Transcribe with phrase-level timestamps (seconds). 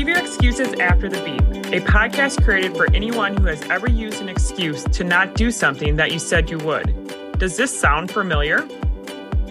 [0.00, 1.42] Leave your excuses after the beep,
[1.74, 5.94] a podcast created for anyone who has ever used an excuse to not do something
[5.96, 7.38] that you said you would.
[7.38, 8.66] Does this sound familiar?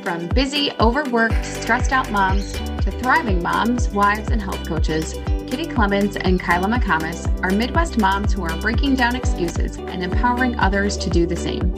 [0.01, 5.13] From busy, overworked, stressed out moms to thriving moms, wives, and health coaches,
[5.45, 10.57] Kitty Clemens and Kyla McComas are Midwest moms who are breaking down excuses and empowering
[10.57, 11.71] others to do the same.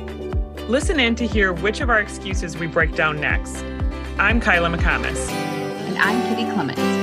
[0.70, 3.66] Listen in to hear which of our excuses we break down next.
[4.18, 5.30] I'm Kyla McComas.
[5.30, 7.01] And I'm Kitty Clemens.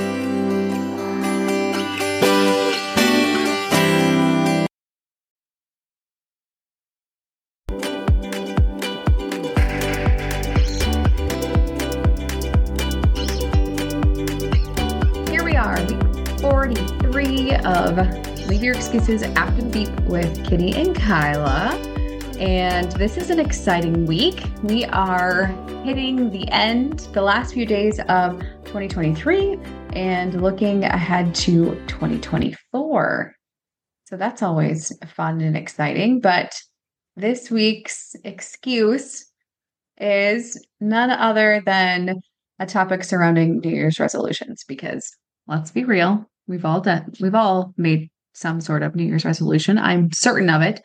[16.75, 17.97] 43 of
[18.47, 21.71] Leave Your Excuses After the Beep with Kitty and Kyla.
[22.37, 24.43] And this is an exciting week.
[24.61, 25.47] We are
[25.83, 29.57] hitting the end, the last few days of 2023,
[29.93, 33.33] and looking ahead to 2024.
[34.05, 36.19] So that's always fun and exciting.
[36.19, 36.53] But
[37.15, 39.27] this week's excuse
[39.97, 42.21] is none other than
[42.59, 45.09] a topic surrounding New Year's resolutions because
[45.47, 49.77] let's be real, we've all done we've all made some sort of New Year's resolution.
[49.77, 50.81] I'm certain of it.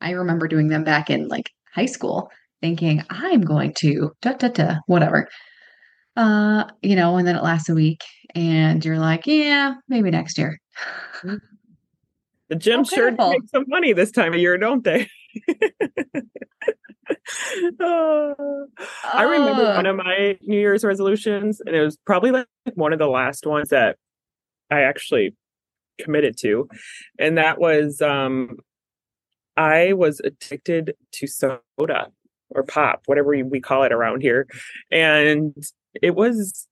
[0.00, 4.48] I remember doing them back in like high school, thinking I'm going to da da
[4.48, 5.28] da whatever.
[6.16, 8.02] Uh, you know, and then it lasts a week
[8.34, 10.58] and you're like, yeah, maybe next year.
[12.48, 13.30] The gym Oh, sure pitiful.
[13.30, 15.08] make some money this time of year, don't they?
[17.80, 18.66] Oh.
[19.14, 19.76] I remember Oh.
[19.76, 23.46] one of my New Year's resolutions, and it was probably like one of the last
[23.46, 23.96] ones that
[24.72, 25.34] I actually
[26.00, 26.68] committed to.
[27.18, 28.56] And that was um
[29.56, 32.08] I was addicted to soda
[32.50, 34.46] or pop, whatever we call it around here.
[34.90, 35.54] And
[36.00, 36.66] it was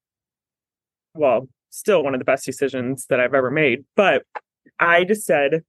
[1.14, 3.84] well, still one of the best decisions that I've ever made.
[3.96, 4.24] But
[4.78, 5.62] I just said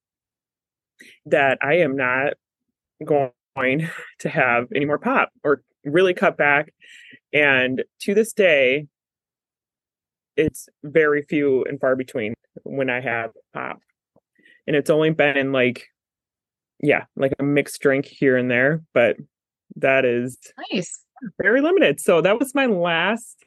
[1.25, 2.33] that I am not
[3.03, 3.89] going
[4.19, 6.73] to have any more pop or really cut back.
[7.33, 8.87] And to this day,
[10.37, 12.33] it's very few and far between
[12.63, 13.79] when I have pop.
[14.67, 15.87] And it's only been like,
[16.81, 19.17] yeah, like a mixed drink here and there, but
[19.77, 20.37] that is
[20.71, 21.03] Nice.
[21.41, 21.99] very limited.
[21.99, 23.37] So that was my last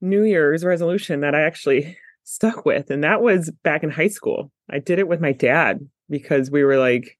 [0.00, 2.90] New Year's resolution that I actually stuck with.
[2.90, 4.50] And that was back in high school.
[4.70, 7.18] I did it with my dad because we were like,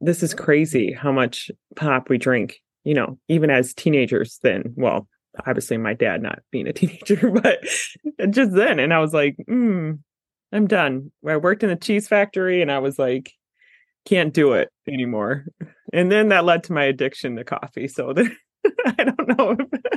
[0.00, 4.74] this is crazy how much pop we drink, you know, even as teenagers then.
[4.76, 5.08] Well,
[5.46, 7.60] obviously my dad not being a teenager, but
[8.30, 8.78] just then.
[8.78, 9.98] And I was like, mm,
[10.52, 11.10] I'm done.
[11.26, 13.32] I worked in the cheese factory and I was like,
[14.06, 15.46] can't do it anymore.
[15.92, 17.88] And then that led to my addiction to coffee.
[17.88, 18.30] So the,
[18.86, 19.56] I don't know.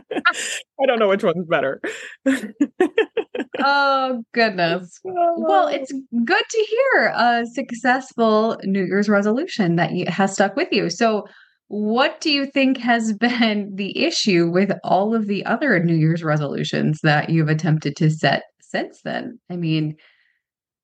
[0.10, 1.82] If, I don't know which one's better.
[3.60, 5.00] Oh, goodness.
[5.42, 10.70] Well, it's good to hear a successful New Year's resolution that you, has stuck with
[10.72, 10.90] you.
[10.90, 11.26] So,
[11.70, 16.24] what do you think has been the issue with all of the other New Year's
[16.24, 19.40] resolutions that you've attempted to set since then?
[19.50, 19.96] I mean,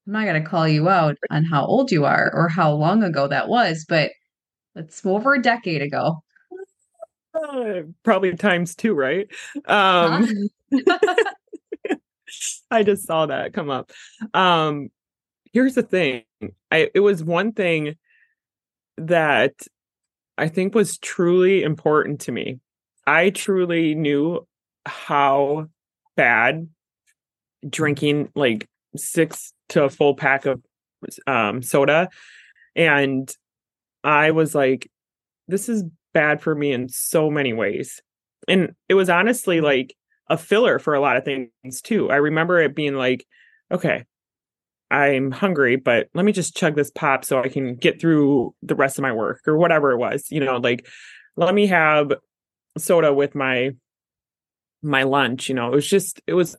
[0.07, 3.03] I'm not going to call you out on how old you are or how long
[3.03, 4.11] ago that was, but
[4.75, 6.23] it's over a decade ago.
[7.33, 9.27] Uh, probably times two, right?
[9.65, 10.29] Um,
[12.71, 13.91] I just saw that come up.
[14.33, 14.89] Um,
[15.51, 16.23] here's the thing.
[16.69, 17.95] I it was one thing
[18.97, 19.53] that
[20.37, 22.59] I think was truly important to me.
[23.07, 24.45] I truly knew
[24.85, 25.67] how
[26.15, 26.67] bad
[27.67, 30.61] drinking like six to a full pack of
[31.27, 32.09] um soda
[32.75, 33.31] and
[34.03, 34.89] I was like
[35.47, 38.01] this is bad for me in so many ways.
[38.47, 39.95] And it was honestly like
[40.29, 42.09] a filler for a lot of things too.
[42.09, 43.25] I remember it being like,
[43.71, 44.05] okay,
[44.91, 48.75] I'm hungry, but let me just chug this pop so I can get through the
[48.75, 50.27] rest of my work or whatever it was.
[50.29, 50.87] You know, like
[51.35, 52.13] let me have
[52.77, 53.71] soda with my
[54.81, 55.49] my lunch.
[55.49, 56.55] You know, it was just it was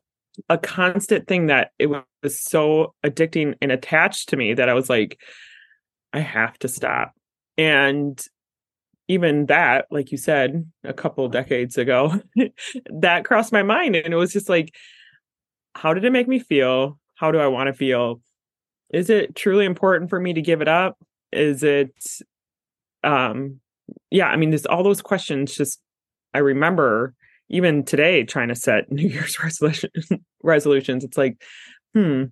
[0.49, 4.90] a constant thing that it was so addicting and attached to me that I was
[4.90, 5.19] like,
[6.12, 7.12] I have to stop.
[7.56, 8.22] And
[9.08, 12.20] even that, like you said, a couple decades ago,
[13.00, 13.96] that crossed my mind.
[13.96, 14.75] And it was just like,
[15.75, 16.99] how did it make me feel?
[17.16, 18.20] How do I want to feel?
[18.92, 20.96] Is it truly important for me to give it up?
[21.32, 21.92] Is it,
[23.02, 23.60] um,
[24.10, 25.56] yeah, I mean, there's all those questions.
[25.56, 25.80] Just,
[26.32, 27.14] I remember
[27.48, 29.90] even today trying to set New Year's resolution,
[30.42, 31.04] resolutions.
[31.04, 31.42] It's like,
[31.94, 32.24] hmm,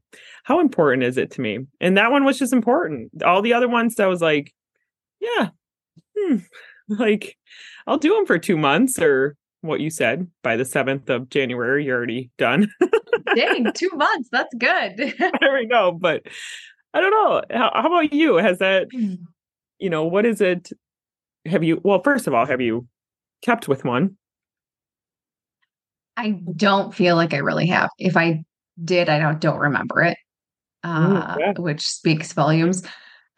[0.45, 1.61] how important is it to me?
[1.81, 3.23] And that one was just important.
[3.23, 4.53] All the other ones, I was like,
[5.21, 5.49] yeah,
[6.17, 6.37] hmm,
[6.89, 7.37] like
[7.87, 10.29] I'll do them for two months or what you said.
[10.43, 12.69] By the 7th of January, you're already done.
[13.37, 14.29] Dang, two months.
[14.31, 14.97] That's good.
[15.41, 15.93] there we go.
[15.93, 16.23] But
[16.93, 17.43] I don't know.
[17.51, 18.37] How, how about you?
[18.37, 20.71] Has that, you know, what is it?
[21.47, 22.87] Have you, well, first of all, have you
[23.43, 24.17] kept with one?
[26.17, 27.91] I don't feel like I really have.
[27.99, 28.45] If I
[28.83, 30.17] did, I don't don't remember it,
[30.83, 31.53] uh, yeah.
[31.57, 32.83] which speaks volumes.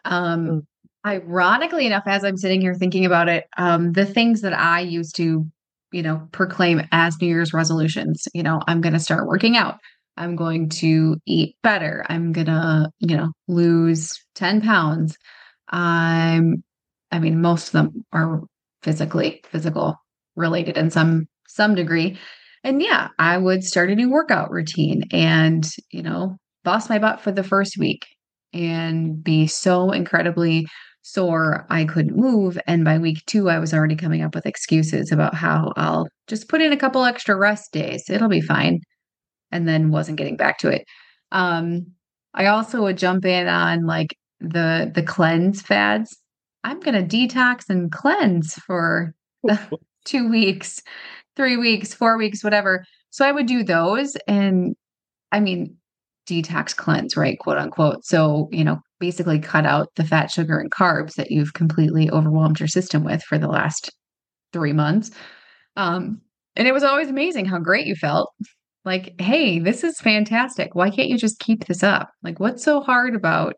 [0.04, 0.66] Um, mm.
[1.04, 5.14] Ironically enough, as I'm sitting here thinking about it, um, the things that I used
[5.16, 5.46] to,
[5.92, 9.78] you know, proclaim as New Year's resolutions, you know, I'm going to start working out.
[10.16, 12.04] I'm going to eat better.
[12.08, 15.16] I'm going to, you know, lose 10 pounds.
[15.68, 16.62] I'm,
[17.10, 18.40] I mean, most of them are
[18.82, 19.96] physically, physical
[20.36, 22.18] related in some, some degree.
[22.64, 27.20] And yeah, I would start a new workout routine and, you know, bust my butt
[27.20, 28.06] for the first week
[28.52, 30.66] and be so incredibly
[31.06, 32.58] sore I couldn't move.
[32.66, 36.48] And by week two, I was already coming up with excuses about how I'll just
[36.48, 38.10] put in a couple extra rest days.
[38.10, 38.80] It'll be fine.
[39.52, 40.84] And then wasn't getting back to it.
[41.30, 41.86] Um,
[42.34, 46.16] I also would jump in on like the the cleanse fads.
[46.64, 49.14] I'm gonna detox and cleanse for
[50.04, 50.82] two weeks,
[51.36, 52.84] three weeks, four weeks, whatever.
[53.10, 54.16] So I would do those.
[54.26, 54.74] And
[55.30, 55.76] I mean,
[56.28, 57.38] detox cleanse, right?
[57.38, 58.04] Quote unquote.
[58.04, 62.58] So, you know, basically cut out the fat, sugar, and carbs that you've completely overwhelmed
[62.58, 63.90] your system with for the last
[64.52, 65.10] three months.
[65.76, 66.20] Um,
[66.56, 68.32] and it was always amazing how great you felt.
[68.84, 70.74] Like, hey, this is fantastic.
[70.74, 72.10] Why can't you just keep this up?
[72.22, 73.54] Like, what's so hard about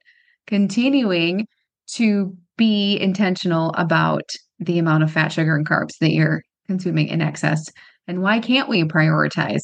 [0.47, 1.47] continuing
[1.93, 7.21] to be intentional about the amount of fat, sugar, and carbs that you're consuming in
[7.21, 7.67] excess?
[8.09, 9.63] And why can't we prioritize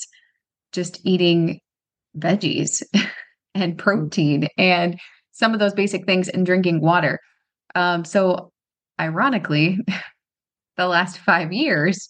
[0.73, 1.59] just eating
[2.17, 2.83] veggies
[3.55, 4.99] and protein and
[5.35, 7.21] some of those basic things and drinking water.
[7.75, 8.51] Um, so,
[8.99, 9.79] ironically,
[10.77, 12.09] the last five years,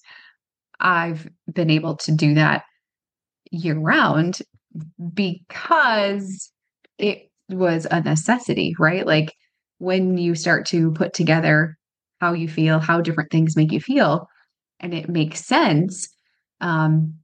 [0.78, 2.62] I've been able to do that
[3.50, 4.38] year round
[5.12, 6.50] because
[6.98, 9.06] it was a necessity, right?
[9.06, 9.32] Like
[9.78, 11.76] when you start to put together
[12.20, 14.26] how you feel, how different things make you feel,
[14.80, 16.08] and it makes sense,
[16.60, 17.14] um,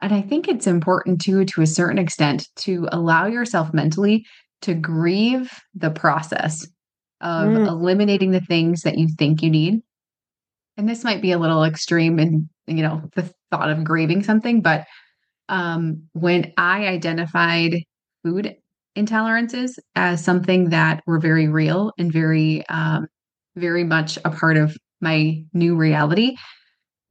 [0.00, 4.26] and I think it's important too, to a certain extent, to allow yourself mentally
[4.62, 6.66] to grieve the process
[7.20, 7.66] of mm.
[7.66, 9.80] eliminating the things that you think you need.
[10.76, 14.62] And this might be a little extreme in, you know, the thought of grieving something,
[14.62, 14.86] but
[15.48, 17.74] um, when I identified
[18.24, 18.56] food
[18.96, 23.06] intolerances as something that were very real and very, um,
[23.56, 26.36] very much a part of my new reality,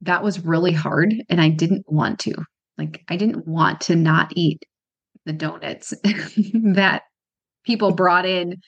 [0.00, 1.14] that was really hard.
[1.28, 2.34] And I didn't want to.
[2.78, 4.64] Like I didn't want to not eat
[5.24, 7.02] the donuts that
[7.64, 8.60] people brought in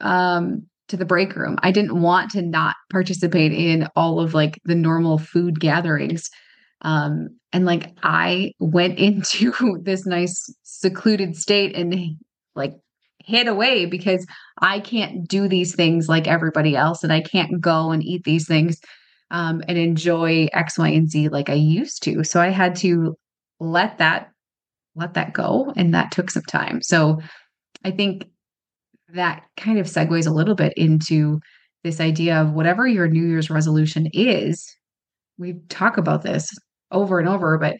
[0.00, 1.56] um to the break room.
[1.62, 6.28] I didn't want to not participate in all of like the normal food gatherings.
[6.82, 12.16] Um and like I went into this nice secluded state and
[12.54, 12.74] like
[13.18, 14.24] hid away because
[14.60, 18.46] I can't do these things like everybody else and I can't go and eat these
[18.46, 18.80] things
[19.30, 22.24] um, and enjoy X, Y, and Z like I used to.
[22.24, 23.16] So I had to
[23.60, 24.30] let that
[24.94, 26.80] let that go, and that took some time.
[26.80, 27.20] So
[27.86, 28.26] I think
[29.14, 31.38] that kind of segues a little bit into
[31.84, 34.66] this idea of whatever your New Year's resolution is.
[35.38, 36.50] We talk about this
[36.90, 37.76] over and over, but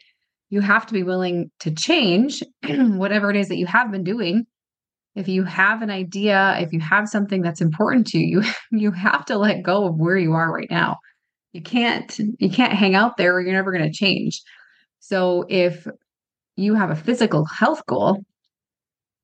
[0.49, 4.45] you have to be willing to change whatever it is that you have been doing
[5.15, 9.25] if you have an idea if you have something that's important to you you have
[9.25, 10.95] to let go of where you are right now
[11.51, 14.41] you can't you can't hang out there or you're never going to change
[14.99, 15.85] so if
[16.55, 18.23] you have a physical health goal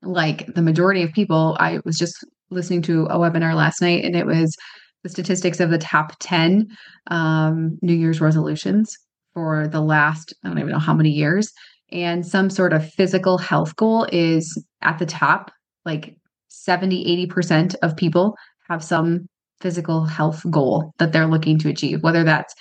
[0.04, 4.16] like the majority of people i was just listening to a webinar last night and
[4.16, 4.56] it was
[5.04, 6.68] the statistics of the top 10
[7.08, 8.96] um, new year's resolutions
[9.34, 11.52] for the last i don't even know how many years
[11.92, 15.52] and some sort of physical health goal is at the top
[15.86, 16.16] like
[16.50, 18.36] 70 80% of people
[18.70, 19.28] have some
[19.60, 22.54] physical health goal that they're looking to achieve, whether that's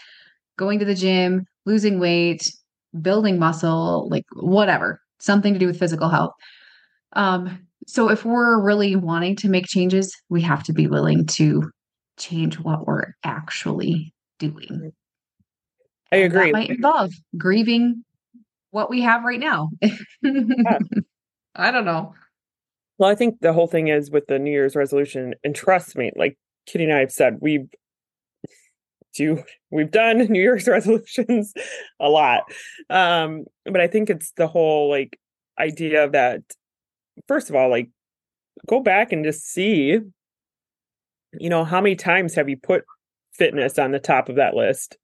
[0.56, 2.50] going to the gym, losing weight,
[3.00, 6.32] building muscle, like whatever, something to do with physical health.
[7.14, 11.70] Um, so if we're really wanting to make changes, we have to be willing to
[12.18, 14.92] change what we're actually doing.
[16.10, 16.46] I agree.
[16.46, 18.04] that might involve grieving
[18.70, 19.70] what we have right now.
[19.80, 20.78] yeah.
[21.54, 22.14] I don't know.
[22.98, 26.12] Well, I think the whole thing is with the New Year's resolution, and trust me,
[26.16, 27.68] like Kitty and I have said we've
[29.14, 31.52] do we've done New Year's resolutions
[32.00, 32.42] a lot.
[32.90, 35.18] Um, but I think it's the whole like
[35.58, 36.42] idea that
[37.28, 37.90] first of all, like
[38.66, 39.98] go back and just see,
[41.32, 42.84] you know, how many times have you put
[43.32, 44.96] fitness on the top of that list?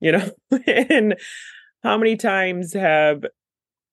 [0.00, 0.30] you know,
[0.66, 1.16] and
[1.82, 3.24] how many times have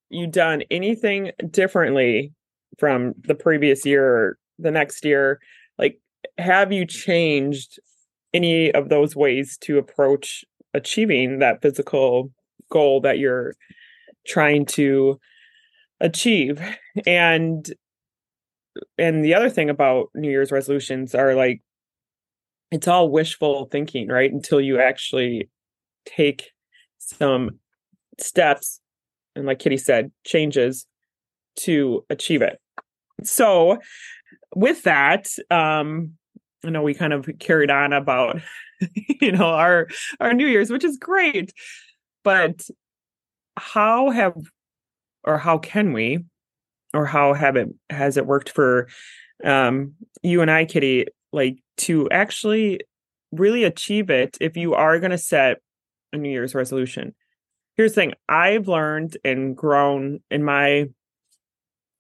[0.10, 2.34] you done anything differently
[2.80, 5.40] from the previous year or the next year?
[5.78, 6.00] Like,
[6.38, 7.80] have you changed
[8.34, 12.32] any of those ways to approach achieving that physical
[12.72, 13.54] goal that you're
[14.26, 15.20] trying to
[16.00, 16.62] achieve?
[17.06, 17.68] And
[18.98, 21.62] and the other thing about New Year's resolutions are like
[22.72, 24.32] it's all wishful thinking, right?
[24.32, 25.50] Until you actually
[26.06, 26.52] take
[26.98, 27.60] some
[28.20, 28.80] steps
[29.36, 30.86] and like Kitty said, changes
[31.58, 32.60] to achieve it.
[33.24, 33.78] So
[34.56, 36.14] with that, um,
[36.66, 38.42] I know we kind of carried on about
[39.22, 39.88] you know our
[40.20, 41.54] our New Year's, which is great.
[42.24, 42.66] But
[43.58, 44.36] how have
[45.24, 46.26] or how can we
[46.94, 48.88] or how have it has it worked for
[49.44, 52.80] um you and I, Kitty, like to actually
[53.32, 55.58] really achieve it if you are going to set
[56.14, 57.16] a New Year's resolution.
[57.76, 60.88] Here's the thing I've learned and grown in my,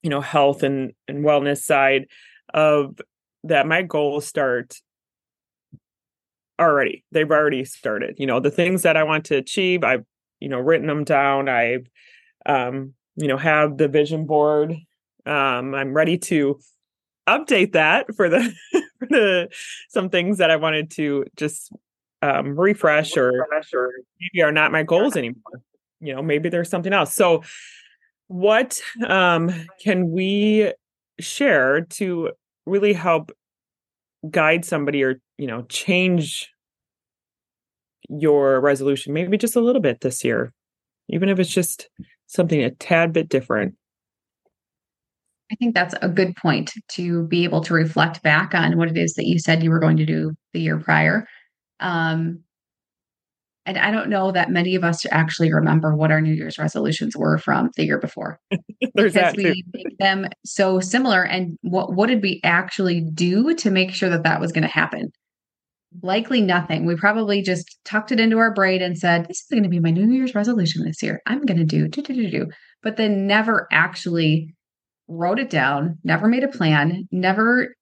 [0.03, 2.05] you know, health and, and wellness side
[2.53, 3.01] of
[3.43, 4.79] that my goals start
[6.59, 7.03] already.
[7.11, 8.15] They've already started.
[8.19, 10.05] You know, the things that I want to achieve, I've,
[10.39, 11.49] you know, written them down.
[11.49, 11.87] I've,
[12.45, 14.71] um, you know, have the vision board.
[15.25, 16.59] Um, I'm ready to
[17.27, 18.53] update that for the
[18.99, 19.49] for the
[19.89, 21.71] some things that I wanted to just
[22.21, 25.61] um, refresh or, or maybe are not my goals anymore.
[25.99, 27.13] You know, maybe there's something else.
[27.13, 27.43] So,
[28.27, 29.51] what um,
[29.81, 30.73] can we
[31.19, 32.31] share to
[32.65, 33.31] really help
[34.29, 36.49] guide somebody or you know change
[38.09, 40.53] your resolution maybe just a little bit this year
[41.09, 41.89] even if it's just
[42.33, 43.75] something a tad bit different
[45.51, 48.97] I think that's a good point to be able to reflect back on what it
[48.97, 51.27] is that you said you were going to do the year prior.
[51.79, 52.39] Um,
[53.65, 57.15] and I don't know that many of us actually remember what our New Year's resolutions
[57.15, 58.39] were from the year before.
[58.95, 61.23] There's because we make them so similar.
[61.23, 64.67] And what what did we actually do to make sure that that was going to
[64.67, 65.11] happen?
[66.01, 66.85] Likely nothing.
[66.85, 69.79] We probably just tucked it into our brain and said, "This is going to be
[69.79, 71.21] my New Year's resolution this year.
[71.27, 72.47] I'm going to do do do do do,"
[72.81, 74.53] but then never actually
[75.07, 77.75] wrote it down, never made a plan, never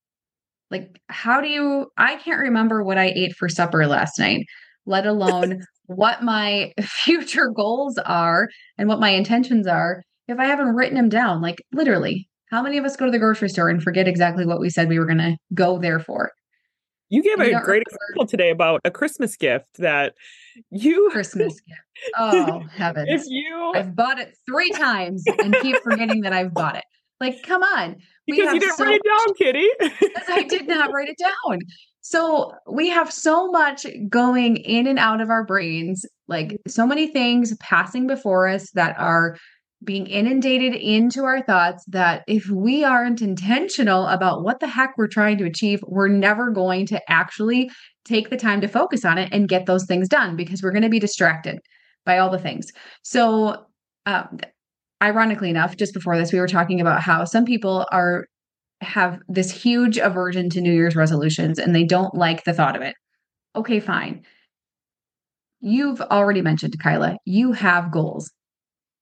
[0.72, 4.46] like how do you I can't remember what I ate for supper last night,
[4.86, 10.75] let alone what my future goals are and what my intentions are if I haven't
[10.75, 11.41] written them down.
[11.41, 14.60] Like literally, how many of us go to the grocery store and forget exactly what
[14.60, 16.32] we said we were going to go there for?
[17.12, 20.13] You gave a great example today about a Christmas gift that
[20.70, 21.82] you Christmas gift.
[22.18, 23.08] Oh heavens!
[23.10, 26.86] If you, I've bought it three times and keep forgetting that I've bought it.
[27.20, 27.98] Like, come on.
[28.25, 29.68] Because you didn't so, write it down, Kitty.
[30.00, 31.60] because I did not write it down.
[32.00, 37.08] So we have so much going in and out of our brains, like so many
[37.08, 39.38] things passing before us that are
[39.84, 45.08] being inundated into our thoughts that if we aren't intentional about what the heck we're
[45.08, 47.70] trying to achieve, we're never going to actually
[48.06, 50.84] take the time to focus on it and get those things done because we're going
[50.84, 51.60] to be distracted
[52.06, 52.72] by all the things.
[53.04, 53.66] So,
[54.06, 54.40] um,
[55.02, 58.26] ironically enough, just before this, we were talking about how some people are
[58.82, 62.82] have this huge aversion to New Year's resolutions and they don't like the thought of
[62.82, 62.96] it.
[63.56, 64.24] Okay, fine.
[65.60, 68.32] You've already mentioned, Kyla, you have goals.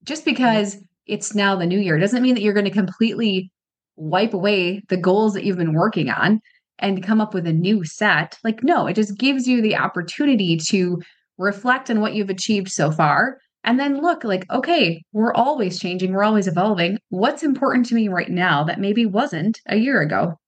[0.04, 3.52] Just because it's now the new year doesn't mean that you're going to completely
[3.96, 6.40] wipe away the goals that you've been working on
[6.80, 8.38] and come up with a new set.
[8.44, 11.02] Like, no, it just gives you the opportunity to
[11.38, 16.14] reflect on what you've achieved so far and then look like, okay, we're always changing,
[16.14, 16.98] we're always evolving.
[17.10, 20.40] What's important to me right now that maybe wasn't a year ago?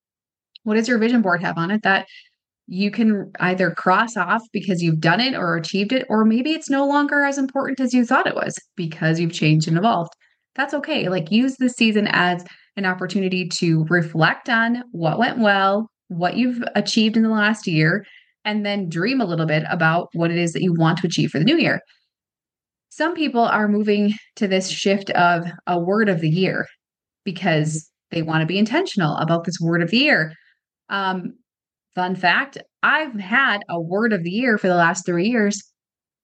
[0.63, 2.08] What does your vision board have on it that
[2.68, 6.70] you can either cross off because you've done it or achieved it, or maybe it's
[6.70, 10.13] no longer as important as you thought it was because you've changed and evolved?
[10.56, 11.10] That's okay.
[11.10, 12.44] Like, use this season as
[12.77, 18.06] an opportunity to reflect on what went well, what you've achieved in the last year,
[18.46, 21.30] and then dream a little bit about what it is that you want to achieve
[21.32, 21.82] for the new year
[22.91, 26.68] some people are moving to this shift of a word of the year
[27.24, 30.34] because they want to be intentional about this word of the year.
[30.89, 31.34] Um,
[31.96, 35.62] fun fact I've had a word of the year for the last three years.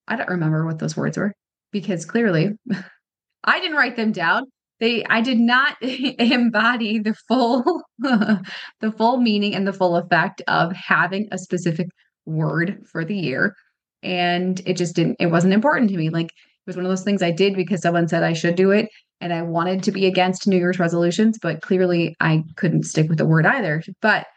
[0.08, 1.34] I don't remember what those words were
[1.72, 2.52] because clearly
[3.44, 4.44] I didn't write them down.
[4.80, 10.72] They I did not embody the full the full meaning and the full effect of
[10.74, 11.88] having a specific
[12.26, 13.56] word for the year
[14.04, 16.30] and it just didn't it wasn't important to me like
[16.68, 18.90] it was one of those things I did because someone said I should do it.
[19.22, 23.18] And I wanted to be against New Year's resolutions, but clearly I couldn't stick with
[23.18, 23.82] the word either.
[24.02, 24.28] But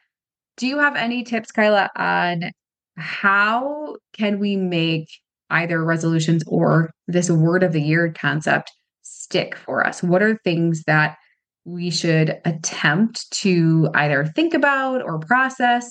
[0.60, 2.50] do you have any tips, Kyla, on
[2.98, 5.08] how can we make
[5.48, 10.02] either resolutions or this word of the year concept stick for us?
[10.02, 11.16] What are things that
[11.64, 15.90] we should attempt to either think about or process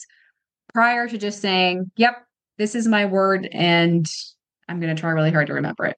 [0.72, 2.24] prior to just saying, yep,
[2.60, 4.06] this is my word and
[4.68, 5.98] I'm going to try really hard to remember it?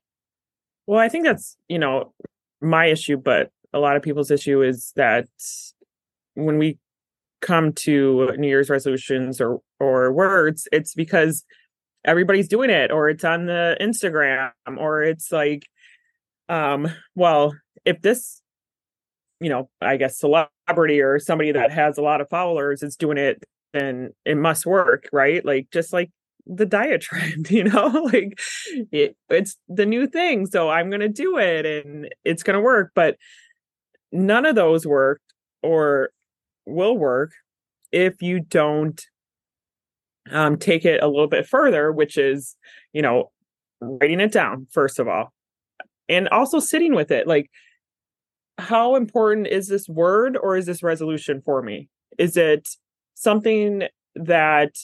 [0.88, 2.14] Well, I think that's, you know,
[2.62, 5.28] my issue, but a lot of people's issue is that
[6.36, 6.78] when we
[7.42, 11.44] come to New Year's resolutions or or words, it's because
[12.06, 15.68] everybody's doing it or it's on the Instagram or it's like
[16.50, 17.56] um well,
[17.86, 18.42] if this
[19.40, 23.18] you know, I guess celebrity or somebody that has a lot of followers is doing
[23.18, 23.44] it,
[23.74, 25.44] then it must work, right?
[25.44, 26.12] Like just like
[26.46, 28.40] the diet trend, you know, like
[28.92, 30.46] it, it's the new thing.
[30.46, 32.92] So I'm going to do it and it's going to work.
[32.94, 33.18] But
[34.12, 35.22] none of those work
[35.64, 36.12] or
[36.66, 37.32] will work
[37.92, 39.02] if you don't
[40.30, 42.56] um, take it a little bit further, which is,
[42.94, 43.32] you know,
[43.82, 45.34] writing it down, first of all,
[46.08, 47.28] and also sitting with it.
[47.28, 47.50] Like,
[48.58, 51.90] how important is this word or is this resolution for me?
[52.18, 52.70] Is it
[53.16, 53.84] something
[54.16, 54.76] that,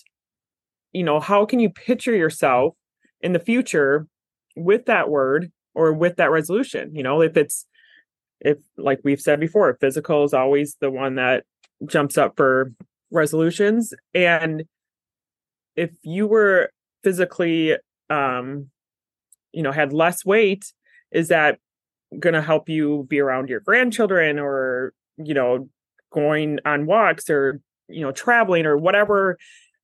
[0.94, 2.76] you know, how can you picture yourself
[3.22, 4.08] in the future
[4.56, 6.96] with that word or with that resolution?
[6.96, 7.66] You know, if it's,
[8.40, 11.44] if like we've said before, physical is always the one that
[11.86, 12.72] jumps up for
[13.12, 13.94] resolutions.
[14.14, 14.64] And
[15.76, 16.72] if you were
[17.04, 17.76] physically,
[18.10, 18.70] um,
[19.54, 20.74] you know, had less weight,
[21.12, 21.60] is that
[22.20, 25.70] going to help you be around your grandchildren or, you know,
[26.12, 29.38] going on walks or, you know, traveling or whatever?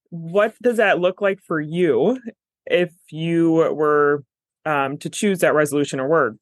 [0.09, 2.19] What does that look like for you
[2.65, 4.23] if you were
[4.65, 6.39] um, to choose that resolution or word?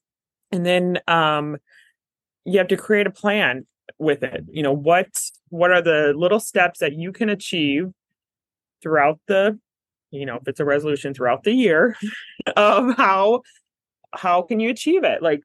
[0.52, 1.58] And then um,
[2.46, 3.66] you have to create a plan
[4.00, 5.08] with it you know what
[5.52, 7.92] what are the little steps that you can achieve
[8.82, 9.60] throughout the
[10.10, 11.96] you know if it's a resolution throughout the year
[12.58, 13.42] of how
[14.14, 15.22] how can you achieve it?
[15.22, 15.42] Like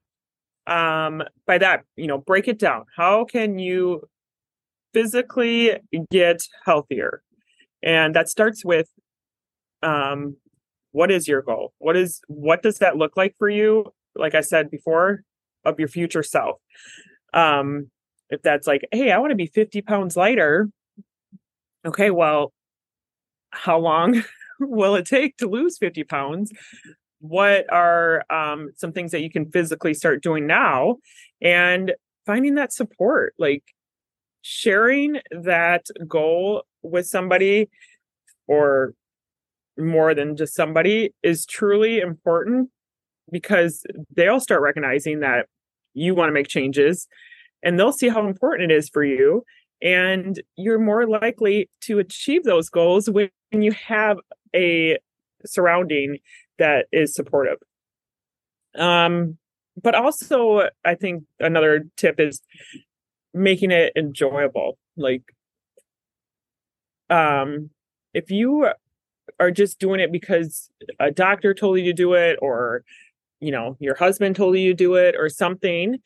[0.66, 2.84] um by that you know break it down.
[2.96, 4.08] How can you
[4.92, 5.78] physically
[6.10, 7.22] get healthier?
[7.82, 8.88] And that starts with
[9.82, 10.36] um
[10.92, 11.72] what is your goal?
[11.78, 15.22] What is what does that look like for you like i said before
[15.64, 16.58] of your future self?
[17.34, 17.90] Um
[18.30, 20.68] if that's like, hey, I want to be 50 pounds lighter.
[21.86, 22.52] Okay, well,
[23.50, 24.22] how long
[24.60, 26.52] will it take to lose 50 pounds?
[27.20, 30.96] What are um, some things that you can physically start doing now?
[31.40, 33.62] And finding that support, like
[34.42, 37.68] sharing that goal with somebody
[38.46, 38.94] or
[39.78, 42.70] more than just somebody is truly important
[43.30, 43.84] because
[44.14, 45.46] they'll start recognizing that
[45.94, 47.08] you want to make changes
[47.66, 49.42] and they'll see how important it is for you.
[49.82, 54.16] And you're more likely to achieve those goals when you have
[54.54, 54.98] a
[55.44, 56.18] surrounding
[56.58, 57.58] that is supportive.
[58.74, 59.36] Um
[59.82, 62.40] but also i think another tip is
[63.34, 65.22] making it enjoyable like
[67.10, 67.70] um
[68.14, 68.68] if you
[69.38, 72.82] are just doing it because a doctor told you to do it or
[73.40, 75.98] you know your husband told you to do it or something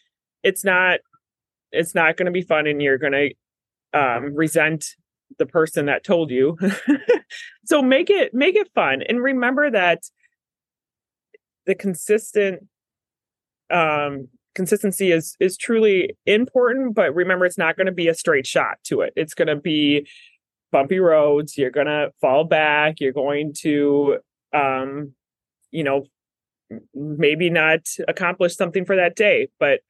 [0.42, 1.00] it's not
[1.72, 4.86] it's not going to be fun and you're going to um, resent
[5.38, 6.58] the person that told you.
[7.70, 10.02] So make it make it fun and remember that
[11.66, 12.66] the consistent
[13.72, 18.44] um consistency is is truly important but remember it's not going to be a straight
[18.44, 19.12] shot to it.
[19.14, 20.04] It's going to be
[20.72, 24.18] bumpy roads you're going to fall back you're going to
[24.52, 25.12] um
[25.70, 26.04] you know
[26.92, 29.80] maybe not accomplish something for that day but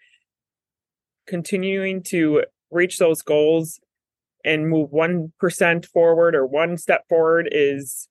[1.26, 3.80] continuing to reach those goals
[4.44, 8.08] and move 1% forward or one step forward is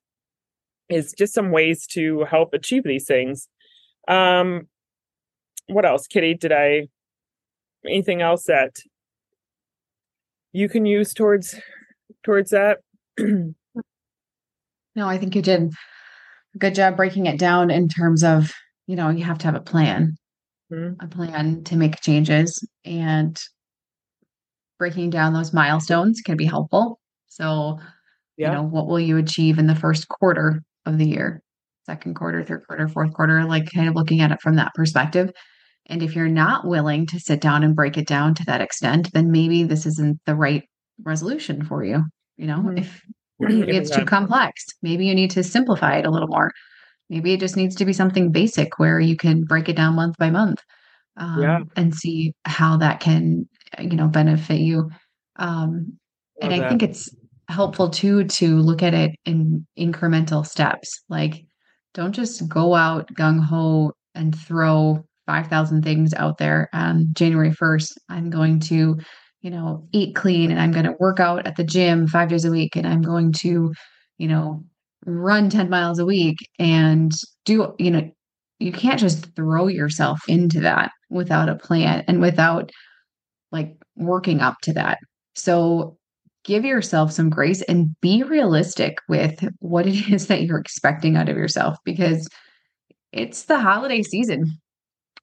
[0.88, 3.48] is just some ways to help achieve these things.
[4.08, 4.68] Um
[5.66, 6.34] what else kitty?
[6.34, 6.88] Did i
[7.86, 8.76] anything else that
[10.52, 11.54] you can use towards
[12.24, 12.78] towards that?
[14.96, 15.72] No i think you did
[16.54, 18.52] a good job breaking it down in terms of
[18.86, 20.16] you know you have to have a plan
[20.70, 21.04] mm-hmm.
[21.04, 23.40] a plan to make changes and
[24.78, 26.98] breaking down those milestones can be helpful.
[27.28, 27.78] So,
[28.36, 28.48] yeah.
[28.48, 31.42] you know, what will you achieve in the first quarter of the year?
[31.86, 35.30] Second quarter, third quarter, fourth quarter, like kind of looking at it from that perspective.
[35.86, 39.12] And if you're not willing to sit down and break it down to that extent,
[39.12, 40.62] then maybe this isn't the right
[41.02, 42.04] resolution for you.
[42.36, 42.78] You know, mm-hmm.
[42.78, 43.02] if
[43.40, 46.52] maybe it's too complex, maybe you need to simplify it a little more.
[47.10, 50.16] Maybe it just needs to be something basic where you can break it down month
[50.16, 50.62] by month
[51.16, 51.60] um, yeah.
[51.76, 54.88] and see how that can, you know, benefit you.
[55.36, 55.98] Um,
[56.40, 57.10] and I think it's
[57.48, 61.02] helpful too to look at it in incremental steps.
[61.08, 61.44] Like
[61.94, 67.92] don't just go out gung ho and throw 5,000 things out there on January 1st.
[68.08, 68.96] I'm going to,
[69.42, 72.44] you know, eat clean and I'm going to work out at the gym five days
[72.44, 73.72] a week and I'm going to,
[74.18, 74.64] you know,
[75.06, 77.12] run 10 miles a week and
[77.44, 78.10] do, you know,
[78.58, 82.70] you can't just throw yourself into that without a plan and without
[83.52, 84.98] like working up to that.
[85.34, 85.96] So
[86.44, 91.28] give yourself some grace and be realistic with what it is that you're expecting out
[91.28, 92.28] of yourself because
[93.12, 94.58] it's the holiday season.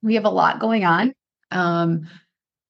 [0.02, 1.12] We have a lot going on.
[1.50, 2.08] Um,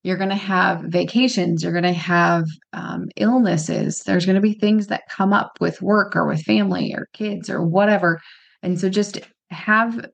[0.03, 4.55] you're going to have vacations, you're going to have um, illnesses, there's going to be
[4.55, 8.21] things that come up with work or with family or kids or whatever.
[8.63, 10.07] And so just have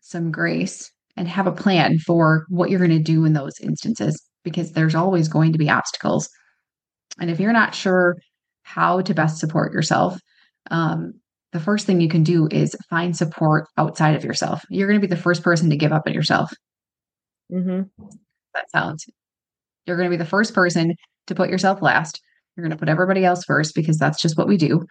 [0.00, 4.22] some grace and have a plan for what you're going to do in those instances
[4.44, 6.28] because there's always going to be obstacles.
[7.20, 8.16] And if you're not sure
[8.62, 10.18] how to best support yourself,
[10.70, 11.14] um,
[11.52, 14.62] the first thing you can do is find support outside of yourself.
[14.68, 16.52] You're going to be the first person to give up on yourself.
[17.52, 17.82] Mm-hmm.
[18.58, 19.06] That sounds.
[19.86, 20.94] You're going to be the first person
[21.28, 22.20] to put yourself last.
[22.56, 24.84] You're going to put everybody else first because that's just what we do.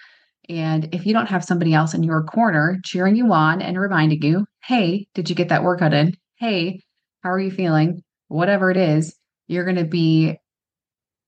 [0.48, 4.22] And if you don't have somebody else in your corner cheering you on and reminding
[4.22, 6.16] you, hey, did you get that workout in?
[6.36, 6.82] Hey,
[7.24, 8.02] how are you feeling?
[8.30, 9.14] Whatever it is,
[9.48, 10.38] you're going to be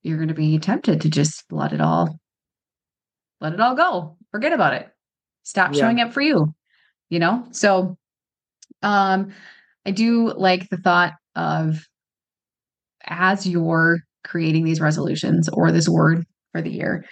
[0.02, 2.18] you're going to be tempted to just let it all
[3.42, 4.16] let it all go.
[4.30, 4.88] Forget about it.
[5.42, 5.80] Stop yeah.
[5.80, 6.54] showing up for you.
[7.10, 7.46] You know?
[7.50, 7.98] So
[8.82, 9.32] um
[9.84, 11.86] I do like the thought of
[13.06, 17.04] as you're creating these resolutions or this word for the year,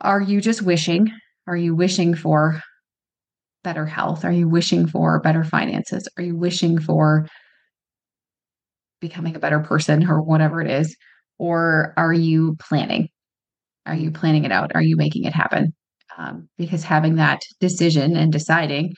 [0.00, 1.10] are you just wishing?
[1.46, 2.60] Are you wishing for
[3.64, 4.24] better health?
[4.24, 6.08] Are you wishing for better finances?
[6.18, 7.26] Are you wishing for
[9.00, 10.96] becoming a better person or whatever it is?
[11.38, 13.08] Or are you planning?
[13.86, 14.72] Are you planning it out?
[14.74, 15.72] Are you making it happen?
[16.16, 18.92] Um, because having that decision and deciding,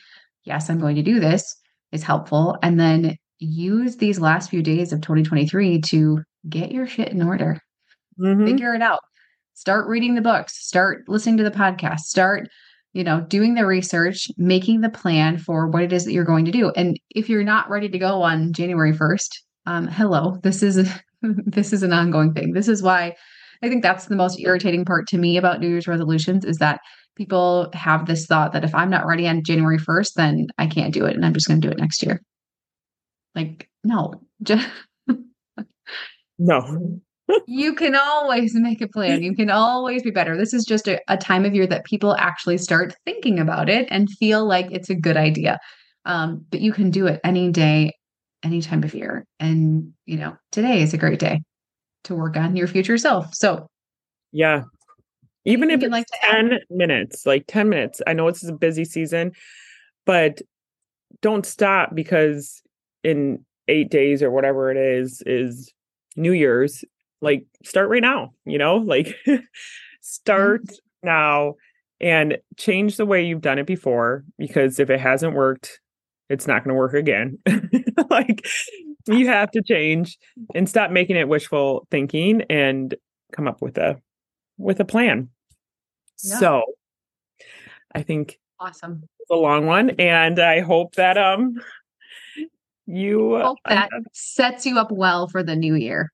[0.45, 1.45] yes, I'm going to do this
[1.93, 2.57] is helpful.
[2.63, 7.61] And then use these last few days of 2023 to get your shit in order,
[8.21, 8.47] mm-hmm.
[8.47, 9.01] figure it out,
[9.55, 12.49] start reading the books, start listening to the podcast, start
[12.95, 16.45] you know, doing the research, making the plan for what it is that you're going
[16.45, 16.71] to do.
[16.71, 19.29] And if you're not ready to go on January 1st,
[19.67, 20.89] um, hello, this is
[21.23, 22.53] this is an ongoing thing.
[22.53, 23.15] This is why
[23.63, 26.81] I think that's the most irritating part to me about New Year's resolutions is that
[27.17, 30.95] people have this thought that if I'm not ready on January 1st, then I can't
[30.95, 32.21] do it and I'm just going to do it next year.
[33.35, 34.67] Like, no, just
[36.39, 37.01] no.
[37.47, 39.23] you can always make a plan.
[39.23, 40.37] You can always be better.
[40.37, 43.89] This is just a, a, time of year that people actually start thinking about it
[43.91, 45.59] and feel like it's a good idea.
[46.05, 47.93] Um, but you can do it any day,
[48.43, 49.25] any time of year.
[49.41, 51.41] And, you know, today is a great day
[52.05, 53.35] to work on your future self.
[53.35, 53.67] So,
[54.33, 54.63] yeah.
[55.47, 58.01] Even if it's like 10 add- minutes, like 10 minutes.
[58.07, 59.33] I know it's a busy season,
[60.07, 60.41] but
[61.21, 62.63] don't stop because
[63.05, 65.73] in eight days or whatever it is, is
[66.17, 66.85] New Year's.
[67.21, 69.15] Like, start right now, you know, like
[70.01, 71.07] start mm-hmm.
[71.07, 71.55] now
[72.01, 75.81] and change the way you've done it before because if it hasn't worked
[76.29, 77.39] it's not going to work again.
[78.11, 78.47] like
[79.07, 80.19] you have to change
[80.55, 82.95] and stop making it wishful thinking and
[83.33, 84.01] come up with a
[84.57, 85.29] with a plan.
[86.23, 86.39] Yeah.
[86.39, 86.63] So
[87.95, 89.05] I think awesome.
[89.21, 91.55] It's a long one and I hope that um
[92.87, 96.13] you hope that uh, sets you up well for the new year.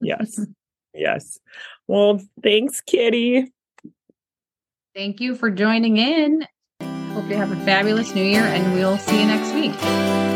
[0.00, 0.44] Yes.
[0.94, 1.38] yes.
[1.88, 3.52] Well, thanks Kitty.
[4.94, 6.46] Thank you for joining in
[7.12, 10.31] Hope you have a fabulous new year, and we'll see you next week.